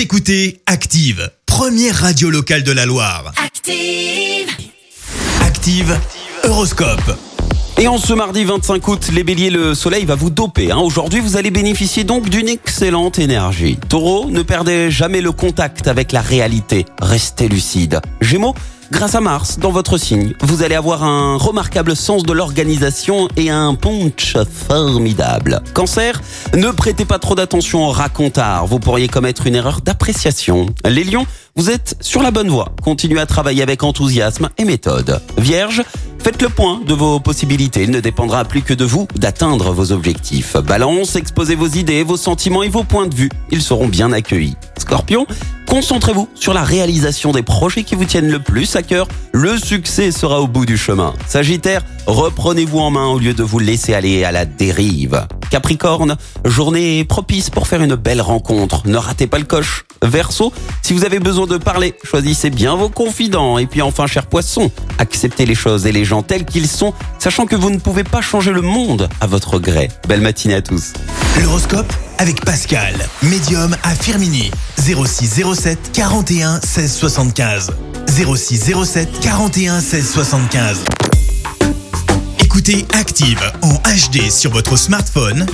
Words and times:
Vous 0.00 0.04
écoutez 0.04 0.62
Active, 0.64 1.30
première 1.44 1.94
radio 1.94 2.30
locale 2.30 2.62
de 2.62 2.72
la 2.72 2.86
Loire. 2.86 3.34
Active. 3.36 4.48
Active, 5.42 5.94
Horoscope. 6.44 7.18
Et 7.76 7.86
en 7.86 7.98
ce 7.98 8.14
mardi 8.14 8.44
25 8.44 8.88
août, 8.88 9.10
les 9.12 9.24
béliers, 9.24 9.50
le 9.50 9.74
soleil 9.74 10.06
va 10.06 10.14
vous 10.14 10.30
doper. 10.30 10.72
hein. 10.72 10.78
Aujourd'hui, 10.78 11.20
vous 11.20 11.36
allez 11.36 11.50
bénéficier 11.50 12.04
donc 12.04 12.30
d'une 12.30 12.48
excellente 12.48 13.18
énergie. 13.18 13.76
Taureau, 13.90 14.30
ne 14.30 14.40
perdez 14.40 14.90
jamais 14.90 15.20
le 15.20 15.32
contact 15.32 15.86
avec 15.86 16.12
la 16.12 16.22
réalité. 16.22 16.86
Restez 17.02 17.48
lucide. 17.48 18.00
Gémeaux, 18.22 18.54
grâce 18.90 19.14
à 19.14 19.20
Mars, 19.20 19.58
dans 19.58 19.70
votre 19.70 19.98
signe, 19.98 20.34
vous 20.40 20.62
allez 20.62 20.74
avoir 20.74 21.04
un 21.04 21.36
remarquable 21.36 21.96
sens 21.96 22.22
de 22.22 22.32
l'organisation 22.32 23.28
et 23.36 23.50
un 23.50 23.74
punch 23.74 24.36
formidable. 24.68 25.62
Cancer, 25.74 26.20
ne 26.56 26.70
prêtez 26.70 27.04
pas 27.04 27.18
trop 27.18 27.34
d'attention 27.34 27.86
aux 27.86 27.90
racontars. 27.90 28.66
Vous 28.66 28.78
pourriez 28.78 29.08
commettre 29.08 29.46
une 29.46 29.54
erreur 29.54 29.80
d'appréciation. 29.80 30.66
Les 30.84 31.04
lions, 31.04 31.26
vous 31.56 31.70
êtes 31.70 31.96
sur 32.00 32.22
la 32.22 32.30
bonne 32.30 32.48
voie. 32.48 32.72
Continuez 32.82 33.20
à 33.20 33.26
travailler 33.26 33.62
avec 33.62 33.82
enthousiasme 33.82 34.50
et 34.58 34.64
méthode. 34.64 35.20
Vierge, 35.38 35.82
Faites 36.22 36.42
le 36.42 36.50
point 36.50 36.82
de 36.86 36.92
vos 36.92 37.18
possibilités. 37.18 37.84
Il 37.84 37.90
ne 37.90 38.00
dépendra 38.00 38.44
plus 38.44 38.60
que 38.60 38.74
de 38.74 38.84
vous 38.84 39.08
d'atteindre 39.16 39.72
vos 39.72 39.90
objectifs. 39.90 40.54
Balance, 40.58 41.16
exposez 41.16 41.54
vos 41.54 41.66
idées, 41.66 42.02
vos 42.02 42.18
sentiments 42.18 42.62
et 42.62 42.68
vos 42.68 42.84
points 42.84 43.06
de 43.06 43.14
vue. 43.14 43.30
Ils 43.50 43.62
seront 43.62 43.88
bien 43.88 44.12
accueillis. 44.12 44.54
Scorpion, 44.78 45.26
concentrez-vous 45.66 46.28
sur 46.34 46.52
la 46.52 46.62
réalisation 46.62 47.32
des 47.32 47.42
projets 47.42 47.84
qui 47.84 47.94
vous 47.94 48.04
tiennent 48.04 48.30
le 48.30 48.38
plus 48.38 48.76
à 48.76 48.82
cœur. 48.82 49.08
Le 49.32 49.56
succès 49.56 50.12
sera 50.12 50.42
au 50.42 50.46
bout 50.46 50.66
du 50.66 50.76
chemin. 50.76 51.14
Sagittaire, 51.26 51.82
reprenez-vous 52.06 52.78
en 52.78 52.90
main 52.90 53.06
au 53.06 53.18
lieu 53.18 53.32
de 53.32 53.42
vous 53.42 53.58
laisser 53.58 53.94
aller 53.94 54.22
à 54.22 54.30
la 54.30 54.44
dérive. 54.44 55.26
Capricorne, 55.50 56.16
journée 56.44 57.02
propice 57.06 57.48
pour 57.48 57.66
faire 57.66 57.80
une 57.80 57.94
belle 57.94 58.20
rencontre. 58.20 58.86
Ne 58.86 58.98
ratez 58.98 59.26
pas 59.26 59.38
le 59.38 59.44
coche. 59.44 59.86
Verseau, 60.02 60.52
si 60.82 60.92
vous 60.92 61.04
avez 61.04 61.18
besoin 61.18 61.46
de 61.46 61.58
parler, 61.58 61.94
choisissez 62.04 62.50
bien 62.50 62.74
vos 62.74 62.88
confidents. 62.88 63.58
Et 63.58 63.66
puis 63.66 63.82
enfin, 63.82 64.06
cher 64.06 64.26
poisson, 64.26 64.70
acceptez 64.98 65.44
les 65.46 65.54
choses 65.54 65.86
et 65.86 65.92
les 65.92 66.04
gens 66.04 66.22
tels 66.22 66.44
qu'ils 66.44 66.68
sont, 66.68 66.94
sachant 67.18 67.46
que 67.46 67.56
vous 67.56 67.70
ne 67.70 67.78
pouvez 67.78 68.04
pas 68.04 68.20
changer 68.20 68.52
le 68.52 68.62
monde 68.62 69.08
à 69.20 69.26
votre 69.26 69.58
gré. 69.58 69.90
Belle 70.08 70.22
matinée 70.22 70.54
à 70.54 70.62
tous. 70.62 70.94
L'horoscope 71.42 71.92
avec 72.18 72.44
Pascal, 72.44 72.94
médium 73.22 73.76
à 73.82 73.94
Firmini. 73.94 74.50
06 74.78 75.42
07 75.54 75.90
41 75.92 76.60
16 76.60 76.94
75. 76.94 77.70
06 78.08 78.72
07 78.84 79.20
41 79.20 79.80
16 79.80 80.10
75. 80.12 80.84
Écoutez 82.42 82.86
Active 82.94 83.40
en 83.62 83.74
HD 83.74 84.30
sur 84.30 84.50
votre 84.50 84.76
smartphone, 84.76 85.46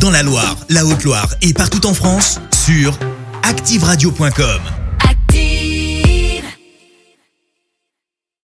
dans 0.00 0.10
la 0.10 0.22
Loire, 0.22 0.56
la 0.68 0.84
Haute-Loire 0.84 1.34
et 1.42 1.52
partout 1.52 1.86
en 1.86 1.94
France, 1.94 2.40
sur 2.64 2.98
activeradio.com. 3.46 4.75